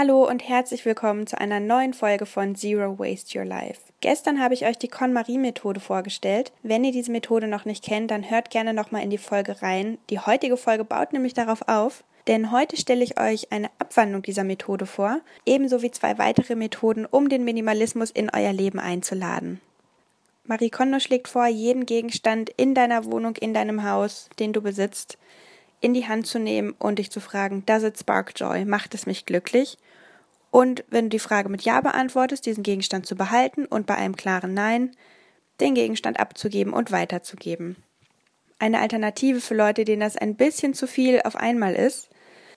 Hallo 0.00 0.26
und 0.26 0.48
herzlich 0.48 0.86
willkommen 0.86 1.26
zu 1.26 1.38
einer 1.38 1.60
neuen 1.60 1.92
Folge 1.92 2.24
von 2.24 2.54
Zero 2.54 2.98
Waste 2.98 3.38
Your 3.38 3.44
Life. 3.44 3.82
Gestern 4.00 4.42
habe 4.42 4.54
ich 4.54 4.64
euch 4.64 4.78
die 4.78 4.88
KonMari-Methode 4.88 5.78
vorgestellt. 5.78 6.52
Wenn 6.62 6.84
ihr 6.84 6.92
diese 6.92 7.12
Methode 7.12 7.48
noch 7.48 7.66
nicht 7.66 7.84
kennt, 7.84 8.10
dann 8.10 8.30
hört 8.30 8.48
gerne 8.48 8.72
nochmal 8.72 9.02
in 9.02 9.10
die 9.10 9.18
Folge 9.18 9.60
rein. 9.60 9.98
Die 10.08 10.18
heutige 10.18 10.56
Folge 10.56 10.84
baut 10.84 11.12
nämlich 11.12 11.34
darauf 11.34 11.68
auf, 11.68 12.02
denn 12.28 12.50
heute 12.50 12.78
stelle 12.78 13.04
ich 13.04 13.20
euch 13.20 13.52
eine 13.52 13.68
Abwandlung 13.78 14.22
dieser 14.22 14.42
Methode 14.42 14.86
vor, 14.86 15.20
ebenso 15.44 15.82
wie 15.82 15.90
zwei 15.90 16.16
weitere 16.16 16.54
Methoden, 16.54 17.04
um 17.04 17.28
den 17.28 17.44
Minimalismus 17.44 18.10
in 18.10 18.30
euer 18.34 18.54
Leben 18.54 18.78
einzuladen. 18.78 19.60
Marie 20.44 20.70
Kondo 20.70 20.98
schlägt 20.98 21.28
vor, 21.28 21.46
jeden 21.46 21.84
Gegenstand 21.84 22.48
in 22.56 22.74
deiner 22.74 23.04
Wohnung, 23.04 23.36
in 23.36 23.52
deinem 23.52 23.84
Haus, 23.84 24.30
den 24.38 24.54
du 24.54 24.62
besitzt, 24.62 25.18
in 25.80 25.94
die 25.94 26.06
Hand 26.06 26.26
zu 26.26 26.38
nehmen 26.38 26.74
und 26.78 26.98
dich 26.98 27.10
zu 27.10 27.20
fragen, 27.20 27.64
does 27.66 27.82
it 27.82 27.98
spark 27.98 28.32
joy? 28.36 28.64
Macht 28.64 28.94
es 28.94 29.06
mich 29.06 29.26
glücklich? 29.26 29.78
Und 30.50 30.84
wenn 30.90 31.06
du 31.06 31.10
die 31.10 31.18
Frage 31.18 31.48
mit 31.48 31.62
Ja 31.62 31.80
beantwortest, 31.80 32.44
diesen 32.44 32.62
Gegenstand 32.62 33.06
zu 33.06 33.16
behalten 33.16 33.66
und 33.66 33.86
bei 33.86 33.94
einem 33.94 34.16
klaren 34.16 34.54
Nein 34.54 34.92
den 35.60 35.74
Gegenstand 35.74 36.18
abzugeben 36.18 36.72
und 36.72 36.90
weiterzugeben. 36.90 37.76
Eine 38.58 38.80
Alternative 38.80 39.40
für 39.40 39.54
Leute, 39.54 39.84
denen 39.84 40.00
das 40.00 40.16
ein 40.16 40.34
bisschen 40.36 40.74
zu 40.74 40.86
viel 40.86 41.20
auf 41.24 41.36
einmal 41.36 41.74
ist, 41.74 42.08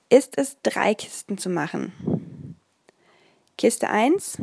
ist 0.09 0.37
es, 0.37 0.57
drei 0.63 0.93
Kisten 0.93 1.37
zu 1.37 1.49
machen. 1.49 2.57
Kiste 3.57 3.89
1 3.89 4.37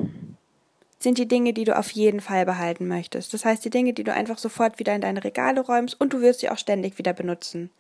sind 0.99 1.19
die 1.19 1.29
Dinge, 1.29 1.53
die 1.53 1.65
du 1.65 1.77
auf 1.77 1.91
jeden 1.91 2.21
Fall 2.21 2.45
behalten 2.45 2.87
möchtest. 2.87 3.33
Das 3.35 3.45
heißt, 3.45 3.65
die 3.65 3.71
Dinge, 3.71 3.93
die 3.93 4.05
du 4.05 4.13
einfach 4.13 4.39
sofort 4.39 4.79
wieder 4.79 4.95
in 4.95 5.01
deine 5.01 5.25
Regale 5.25 5.61
räumst 5.61 6.01
und 6.01 6.13
du 6.13 6.21
wirst 6.21 6.41
sie 6.41 6.51
auch 6.51 6.59
ständig 6.59 6.99
wieder 6.99 7.13
benutzen. 7.13 7.71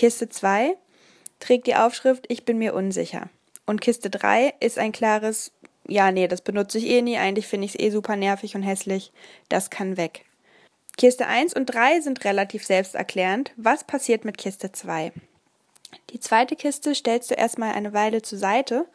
Kiste 0.00 0.30
2 0.30 0.78
trägt 1.40 1.66
die 1.66 1.74
Aufschrift 1.74 2.24
Ich 2.28 2.46
bin 2.46 2.56
mir 2.56 2.72
unsicher. 2.72 3.28
Und 3.66 3.82
Kiste 3.82 4.08
3 4.08 4.54
ist 4.58 4.78
ein 4.78 4.92
klares 4.92 5.52
Ja, 5.86 6.10
nee, 6.10 6.26
das 6.26 6.40
benutze 6.40 6.78
ich 6.78 6.86
eh 6.86 7.02
nie, 7.02 7.18
eigentlich 7.18 7.46
finde 7.46 7.66
ich 7.66 7.74
es 7.74 7.80
eh 7.80 7.90
super 7.90 8.16
nervig 8.16 8.54
und 8.54 8.62
hässlich, 8.62 9.12
das 9.50 9.68
kann 9.68 9.98
weg. 9.98 10.24
Kiste 10.96 11.26
1 11.26 11.52
und 11.52 11.66
3 11.66 12.00
sind 12.00 12.24
relativ 12.24 12.64
selbsterklärend. 12.64 13.52
Was 13.58 13.84
passiert 13.84 14.24
mit 14.24 14.38
Kiste 14.38 14.72
2? 14.72 15.12
Die 16.08 16.20
zweite 16.20 16.56
Kiste 16.56 16.94
stellst 16.94 17.30
du 17.30 17.34
erstmal 17.34 17.74
eine 17.74 17.92
Weile 17.92 18.22
zur 18.22 18.38
Seite 18.38 18.86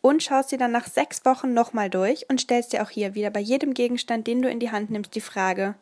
und 0.00 0.22
schaust 0.22 0.50
sie 0.50 0.58
dann 0.58 0.70
nach 0.70 0.86
sechs 0.86 1.24
Wochen 1.24 1.54
nochmal 1.54 1.90
durch 1.90 2.30
und 2.30 2.40
stellst 2.40 2.72
dir 2.72 2.84
auch 2.84 2.90
hier 2.90 3.16
wieder 3.16 3.30
bei 3.30 3.40
jedem 3.40 3.74
Gegenstand, 3.74 4.28
den 4.28 4.42
du 4.42 4.48
in 4.48 4.60
die 4.60 4.70
Hand 4.70 4.90
nimmst, 4.90 5.16
die 5.16 5.20
Frage, 5.20 5.74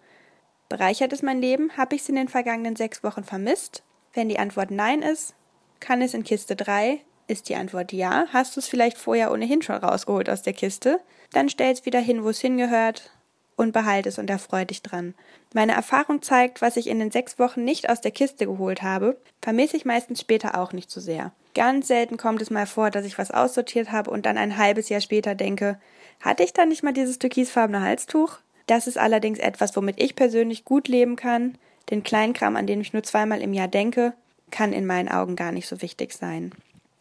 bereichert 0.70 1.12
es 1.12 1.20
mein 1.20 1.42
Leben? 1.42 1.76
Habe 1.76 1.96
ich 1.96 2.00
es 2.00 2.08
in 2.08 2.16
den 2.16 2.28
vergangenen 2.28 2.76
sechs 2.76 3.04
Wochen 3.04 3.24
vermisst? 3.24 3.82
Wenn 4.12 4.28
die 4.28 4.38
Antwort 4.38 4.70
Nein 4.70 5.02
ist, 5.02 5.34
kann 5.78 6.02
es 6.02 6.14
in 6.14 6.24
Kiste 6.24 6.56
3. 6.56 7.00
Ist 7.28 7.48
die 7.48 7.54
Antwort 7.54 7.92
Ja, 7.92 8.26
hast 8.32 8.56
du 8.56 8.60
es 8.60 8.66
vielleicht 8.66 8.98
vorher 8.98 9.30
ohnehin 9.30 9.62
schon 9.62 9.76
rausgeholt 9.76 10.28
aus 10.28 10.42
der 10.42 10.52
Kiste, 10.52 11.00
dann 11.32 11.48
stell 11.48 11.72
es 11.72 11.86
wieder 11.86 12.00
hin, 12.00 12.24
wo 12.24 12.30
es 12.30 12.40
hingehört 12.40 13.12
und 13.54 13.72
behalte 13.72 14.08
es 14.08 14.18
und 14.18 14.28
erfreue 14.28 14.66
dich 14.66 14.82
dran. 14.82 15.14
Meine 15.54 15.72
Erfahrung 15.72 16.22
zeigt, 16.22 16.60
was 16.60 16.76
ich 16.76 16.88
in 16.88 16.98
den 16.98 17.12
sechs 17.12 17.38
Wochen 17.38 17.62
nicht 17.62 17.88
aus 17.88 18.00
der 18.00 18.10
Kiste 18.10 18.46
geholt 18.46 18.82
habe, 18.82 19.16
vermisse 19.42 19.76
ich 19.76 19.84
meistens 19.84 20.20
später 20.20 20.58
auch 20.58 20.72
nicht 20.72 20.90
so 20.90 21.00
sehr. 21.00 21.30
Ganz 21.54 21.86
selten 21.86 22.16
kommt 22.16 22.42
es 22.42 22.50
mal 22.50 22.66
vor, 22.66 22.90
dass 22.90 23.04
ich 23.04 23.18
was 23.18 23.30
aussortiert 23.30 23.92
habe 23.92 24.10
und 24.10 24.26
dann 24.26 24.38
ein 24.38 24.56
halbes 24.56 24.88
Jahr 24.88 25.00
später 25.00 25.36
denke, 25.36 25.78
hatte 26.20 26.42
ich 26.42 26.52
da 26.52 26.66
nicht 26.66 26.82
mal 26.82 26.92
dieses 26.92 27.20
türkisfarbene 27.20 27.80
Halstuch? 27.80 28.38
Das 28.66 28.86
ist 28.86 28.98
allerdings 28.98 29.38
etwas, 29.38 29.76
womit 29.76 30.00
ich 30.00 30.16
persönlich 30.16 30.64
gut 30.64 30.88
leben 30.88 31.16
kann, 31.16 31.58
den 31.88 32.02
Kleinkram, 32.02 32.56
an 32.56 32.66
den 32.66 32.80
ich 32.80 32.92
nur 32.92 33.02
zweimal 33.02 33.40
im 33.40 33.52
Jahr 33.52 33.68
denke, 33.68 34.12
kann 34.50 34.72
in 34.72 34.86
meinen 34.86 35.08
Augen 35.08 35.36
gar 35.36 35.52
nicht 35.52 35.68
so 35.68 35.82
wichtig 35.82 36.12
sein. 36.12 36.52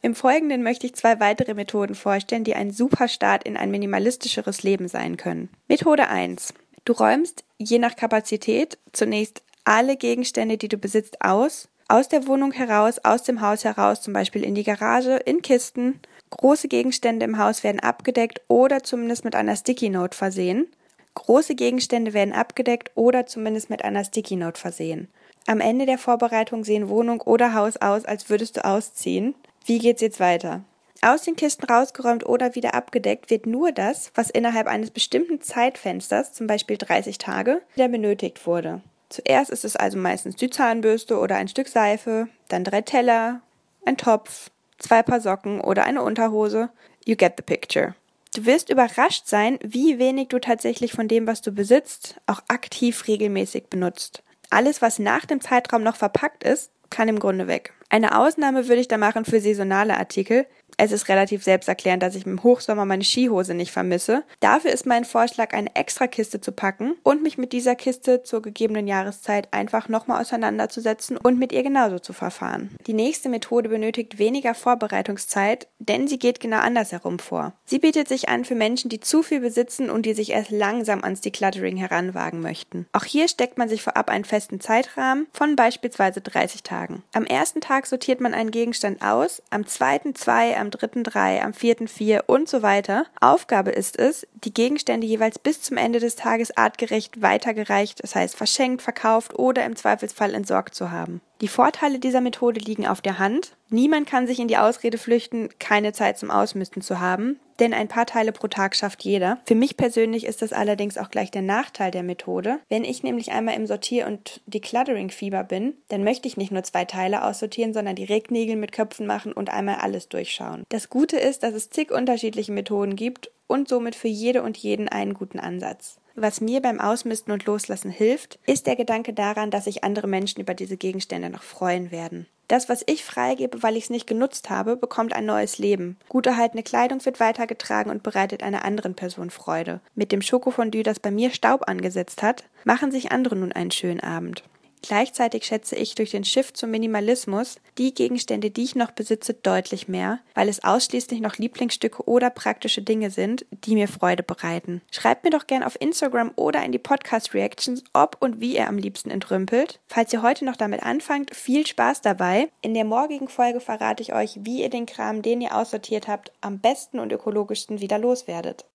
Im 0.02 0.16
Folgenden 0.16 0.64
möchte 0.64 0.86
ich 0.88 0.96
zwei 0.96 1.20
weitere 1.20 1.54
Methoden 1.54 1.94
vorstellen, 1.94 2.46
die 2.46 2.56
ein 2.56 2.72
super 2.72 3.08
Start 3.08 3.44
in 3.44 3.58
ein 3.58 3.70
minimalistischeres 3.70 4.64
Leben 4.64 4.88
sein 4.88 5.18
können. 5.18 5.50
Methode 5.68 6.08
1. 6.08 6.54
Du 6.86 6.94
räumst 6.94 7.44
je 7.58 7.80
nach 7.80 7.96
Kapazität 7.96 8.78
zunächst 8.94 9.44
alle 9.66 9.98
Gegenstände, 9.98 10.58
die 10.58 10.70
du 10.70 10.78
besitzt, 10.78 11.22
aus. 11.22 11.68
Aus 11.90 12.08
der 12.08 12.28
Wohnung 12.28 12.52
heraus, 12.52 13.00
aus 13.00 13.24
dem 13.24 13.42
Haus 13.42 13.64
heraus, 13.64 14.02
zum 14.02 14.14
Beispiel 14.14 14.44
in 14.44 14.56
die 14.56 14.64
Garage, 14.64 15.18
in 15.18 15.42
Kisten. 15.42 16.00
Große 16.30 16.68
Gegenstände 16.68 17.26
im 17.26 17.38
Haus 17.38 17.64
werden 17.64 17.80
abgedeckt 17.80 18.42
oder 18.48 18.84
zumindest 18.84 19.26
mit 19.26 19.36
einer 19.36 19.56
Sticky 19.56 19.90
Note 19.90 20.16
versehen. 20.16 20.68
Große 21.16 21.56
Gegenstände 21.56 22.14
werden 22.14 22.34
abgedeckt 22.34 22.92
oder 22.96 23.26
zumindest 23.26 23.70
mit 23.70 23.84
einer 23.84 24.04
Sticky 24.04 24.36
Note 24.36 24.60
versehen. 24.60 25.10
Am 25.48 25.62
Ende 25.62 25.86
der 25.86 25.98
Vorbereitung 25.98 26.64
sehen 26.64 26.90
Wohnung 26.90 27.22
oder 27.22 27.54
Haus 27.54 27.78
aus, 27.78 28.06
als 28.06 28.30
würdest 28.30 28.58
du 28.58 28.66
ausziehen. 28.66 29.36
Wie 29.66 29.80
geht's 29.80 30.02
jetzt 30.02 30.20
weiter? 30.20 30.64
Aus 31.02 31.22
den 31.22 31.36
Kisten 31.36 31.66
rausgeräumt 31.66 32.26
oder 32.26 32.56
wieder 32.56 32.74
abgedeckt 32.74 33.30
wird 33.30 33.46
nur 33.46 33.72
das, 33.72 34.12
was 34.16 34.30
innerhalb 34.30 34.68
eines 34.68 34.92
bestimmten 34.92 35.42
Zeitfensters, 35.42 36.34
zum 36.34 36.46
Beispiel 36.46 36.78
30 36.78 37.18
Tage, 37.18 37.62
wieder 37.76 37.88
benötigt 37.88 38.46
wurde. 38.46 38.82
Zuerst 39.08 39.50
ist 39.50 39.66
es 39.66 39.76
also 39.76 39.98
meistens 39.98 40.36
die 40.36 40.50
Zahnbürste 40.50 41.18
oder 41.18 41.38
ein 41.38 41.48
Stück 41.48 41.68
Seife, 41.68 42.28
dann 42.48 42.64
drei 42.64 42.82
Teller, 42.82 43.42
ein 43.86 43.98
Topf, 43.98 44.52
zwei 44.78 45.02
Paar 45.02 45.22
Socken 45.22 45.62
oder 45.62 45.86
eine 45.86 46.04
Unterhose. 46.04 46.70
You 47.06 47.16
get 47.16 47.34
the 47.38 47.44
picture. 47.44 47.96
Du 48.36 48.46
wirst 48.46 48.70
überrascht 48.70 49.28
sein, 49.28 49.58
wie 49.64 49.98
wenig 49.98 50.28
du 50.28 50.40
tatsächlich 50.40 50.92
von 50.92 51.08
dem, 51.08 51.26
was 51.26 51.42
du 51.42 51.52
besitzt, 51.52 52.22
auch 52.28 52.42
aktiv 52.48 53.08
regelmäßig 53.08 53.68
benutzt. 53.70 54.24
Alles, 54.52 54.82
was 54.82 55.00
nach 55.00 55.26
dem 55.26 55.42
Zeitraum 55.42 55.84
noch 55.84 55.96
verpackt 55.96 56.44
ist, 56.44 56.72
kann 56.90 57.08
im 57.08 57.20
Grunde 57.20 57.48
weg. 57.48 57.74
Eine 57.90 58.20
Ausnahme 58.20 58.68
würde 58.68 58.82
ich 58.82 58.88
da 58.88 58.98
machen 58.98 59.26
für 59.26 59.40
saisonale 59.40 59.98
Artikel, 59.98 60.46
es 60.80 60.94
ist 60.94 61.10
relativ 61.10 61.44
selbsterklärend, 61.44 62.02
dass 62.02 62.16
ich 62.16 62.26
im 62.26 62.42
Hochsommer 62.42 62.86
meine 62.86 63.04
Skihose 63.04 63.54
nicht 63.54 63.72
vermisse. 63.72 64.24
Dafür 64.40 64.72
ist 64.72 64.86
mein 64.86 65.04
Vorschlag, 65.04 65.54
eine 65.54 65.76
extra 65.76 66.08
Kiste 66.08 66.40
zu 66.40 66.54
packen 66.54 66.96
und 67.04 67.22
mich 67.22 67.38
mit 67.38 67.52
dieser 67.52 67.76
Kiste 67.76 68.24
zur 68.24 68.42
gegebenen 68.42 68.88
Jahreszeit 68.88 69.50
einfach 69.52 69.90
nochmal 69.90 70.22
auseinanderzusetzen 70.22 71.18
und 71.18 71.38
mit 71.38 71.52
ihr 71.52 71.64
genauso 71.64 72.00
zu 72.00 72.14
verfahren. 72.14 72.70
Die 72.88 72.94
nächste 72.94 73.28
Methode 73.28 73.68
benötigt 73.68 74.20
weniger 74.20 74.56
Vorbereitungszeit, 74.56 75.68
denn 75.80 76.08
sie 76.08 76.18
geht 76.18 76.40
genau 76.40 76.60
andersherum 76.60 77.20
vor. 77.20 77.54
Sie 77.66 77.80
bietet 77.80 78.08
sich 78.08 78.30
an 78.30 78.46
für 78.46 78.56
Menschen, 78.56 78.90
die 78.90 79.02
zu 79.02 79.22
viel 79.22 79.42
besitzen 79.42 79.90
und 79.90 80.06
die 80.06 80.14
sich 80.14 80.32
erst 80.32 80.52
langsam 80.52 81.04
ans 81.04 81.20
Decluttering 81.20 81.76
heranwagen 81.76 82.40
möchten. 82.40 82.88
Auch 82.94 83.04
hier 83.04 83.28
steckt 83.28 83.58
man 83.58 83.68
sich 83.68 83.82
vorab 83.82 84.10
einen 84.10 84.24
festen 84.24 84.62
Zeitrahmen 84.62 85.28
von 85.34 85.58
beispielsweise 85.58 86.22
30 86.22 86.64
Tagen. 86.64 87.04
Am 87.14 87.26
ersten 87.26 87.60
Tag 87.60 87.86
sortiert 87.86 88.22
man 88.22 88.34
einen 88.34 88.52
Gegenstand 88.52 89.02
aus, 89.02 89.42
am 89.50 89.68
zweiten 89.68 90.16
zwei, 90.16 90.58
am 90.58 90.69
dritten 90.70 91.04
drei, 91.04 91.42
am 91.42 91.54
vierten 91.54 91.88
vier 91.88 92.24
und 92.28 92.50
so 92.50 92.62
weiter. 92.62 93.06
Aufgabe 93.20 93.72
ist 93.72 93.98
es, 93.98 94.28
die 94.34 94.54
Gegenstände 94.54 95.08
jeweils 95.08 95.40
bis 95.40 95.62
zum 95.62 95.78
Ende 95.78 96.00
des 96.00 96.16
Tages 96.16 96.56
artgerecht 96.56 97.22
weitergereicht, 97.22 98.04
das 98.04 98.16
heißt 98.16 98.36
verschenkt, 98.36 98.82
verkauft 98.82 99.38
oder 99.38 99.66
im 99.66 99.76
Zweifelsfall 99.76 100.34
entsorgt 100.34 100.76
zu 100.76 100.92
haben. 100.92 101.22
Die 101.42 101.48
Vorteile 101.48 102.00
dieser 102.00 102.20
Methode 102.20 102.60
liegen 102.60 102.86
auf 102.86 103.00
der 103.00 103.18
Hand. 103.18 103.56
Niemand 103.70 104.08
kann 104.08 104.28
sich 104.28 104.40
in 104.40 104.50
die 104.50 104.58
Ausrede 104.58 104.98
flüchten, 104.98 105.50
keine 105.58 105.94
Zeit 105.94 106.18
zum 106.18 106.32
Ausmisten 106.32 106.82
zu 106.82 107.00
haben, 107.00 107.40
denn 107.60 107.74
ein 107.74 107.88
paar 107.88 108.06
Teile 108.06 108.34
pro 108.34 108.48
Tag 108.48 108.76
schafft 108.76 109.04
jeder. 109.04 109.40
Für 109.46 109.56
mich 109.56 109.78
persönlich 109.78 110.26
ist 110.26 110.42
das 110.42 110.52
allerdings 110.52 110.98
auch 110.98 111.10
gleich 111.10 111.32
der 111.32 111.42
Nachteil 111.42 111.92
der 111.92 112.04
Methode. 112.04 112.60
Wenn 112.68 112.84
ich 112.84 113.04
nämlich 113.04 113.32
einmal 113.32 113.56
im 113.56 113.68
Sortier- 113.68 114.08
und 114.08 114.42
Decluttering-Fieber 114.48 115.46
bin, 115.46 115.76
dann 115.88 116.04
möchte 116.04 116.28
ich 116.28 116.36
nicht 116.36 116.52
nur 116.52 116.64
zwei 116.64 116.84
Teile 116.84 117.24
aussortieren, 117.24 117.74
sondern 117.74 117.96
die 117.96 118.06
Regnägel 118.06 118.58
mit 118.58 118.74
Köpfen 118.74 119.06
machen 119.06 119.32
und 119.32 119.50
einmal 119.50 119.76
alles 119.76 120.10
durchschauen. 120.10 120.64
Das 120.68 120.90
Gute 120.90 121.18
ist, 121.18 121.44
dass 121.44 121.54
es 121.54 121.70
zig 121.70 121.92
unterschiedliche 121.92 122.52
Methoden 122.52 122.98
gibt 122.98 123.32
und 123.48 123.70
somit 123.70 123.96
für 123.96 124.10
jede 124.10 124.44
und 124.44 124.58
jeden 124.58 124.90
einen 124.90 125.14
guten 125.14 125.40
Ansatz. 125.40 126.00
Was 126.22 126.42
mir 126.42 126.62
beim 126.62 126.82
Ausmisten 126.82 127.32
und 127.32 127.46
Loslassen 127.46 127.90
hilft, 127.90 128.40
ist 128.46 128.68
der 128.68 128.76
Gedanke 128.76 129.14
daran, 129.14 129.52
dass 129.52 129.64
sich 129.64 129.86
andere 129.86 130.06
Menschen 130.06 130.42
über 130.42 130.54
diese 130.54 130.76
Gegenstände 130.76 131.30
noch 131.30 131.44
freuen 131.44 131.92
werden. 131.92 132.26
Das, 132.50 132.68
was 132.68 132.84
ich 132.88 133.06
freigebe, 133.06 133.64
weil 133.64 133.78
ich 133.78 133.86
es 133.86 133.90
nicht 133.90 134.06
genutzt 134.06 134.50
habe, 134.50 134.76
bekommt 134.76 135.14
ein 135.14 135.26
neues 135.26 135.60
Leben. 135.60 135.98
Gut 136.10 136.26
erhaltene 136.26 136.62
Kleidung 136.62 137.06
wird 137.06 137.22
weitergetragen 137.22 137.90
und 137.90 138.04
bereitet 138.04 138.44
einer 138.44 138.66
anderen 138.66 138.96
Person 138.96 139.30
Freude. 139.30 139.80
Mit 139.96 140.12
dem 140.12 140.22
Schokofondue, 140.22 140.84
das 140.84 141.00
bei 141.00 141.10
mir 141.10 141.32
Staub 141.32 141.70
angesetzt 141.70 142.22
hat, 142.22 142.44
machen 142.66 142.92
sich 142.92 143.14
andere 143.14 143.38
nun 143.38 143.54
einen 143.54 143.72
schönen 143.72 144.02
Abend. 144.02 144.44
Gleichzeitig 144.82 145.46
schätze 145.46 145.76
ich 145.76 145.96
durch 145.96 146.12
den 146.12 146.24
Shift 146.24 146.58
zum 146.58 146.72
Minimalismus 146.72 147.58
die 147.78 147.94
Gegenstände, 147.94 148.50
die 148.50 148.64
ich 148.64 148.76
noch 148.76 148.92
besitze, 148.92 149.34
deutlich 149.34 149.88
mehr, 149.88 150.20
weil 150.36 150.50
es 150.50 150.64
ausschließlich 150.64 151.22
noch 151.22 151.38
Lieblingsstücke 151.38 152.08
oder 152.08 152.30
praktische 152.30 152.82
Dinge 152.82 153.12
sind, 153.12 153.46
die 153.52 153.76
mir 153.76 153.88
Freude 153.88 154.24
bereiten. 154.24 154.82
Schreibt 154.92 155.24
mir 155.24 155.32
doch 155.32 155.48
gern 155.48 155.64
auf 155.64 155.80
Instagram 155.80 156.32
oder 156.36 156.64
in 156.64 156.72
die 156.72 156.80
Podcast 156.80 157.34
Reactions, 157.34 157.84
ob 157.94 158.18
und 158.20 158.40
wie 158.40 158.56
ihr 158.56 158.68
am 158.68 158.78
liebsten 158.78 159.10
entrümpelt. 159.12 159.80
Falls 159.88 160.14
ihr 160.14 160.22
heute 160.22 160.46
noch 160.46 160.56
damit 160.56 160.84
anfangt, 160.84 161.36
viel 161.36 161.68
Spaß 161.68 162.02
dabei. 162.02 162.50
In 162.62 162.74
der 162.74 162.86
morgigen 162.86 163.28
Folge 163.28 163.60
verrate 163.60 164.02
ich 164.02 164.14
euch, 164.14 164.40
wie 164.42 164.62
ihr 164.62 164.70
den 164.70 164.86
Kram, 164.86 165.22
den 165.22 165.42
ihr 165.42 165.56
aussortiert 165.56 166.08
habt, 166.08 166.32
am 166.42 166.60
besten 166.60 167.00
und 167.00 167.12
ökologischsten 167.12 167.82
wieder 167.82 168.00
loswerdet. 168.00 168.66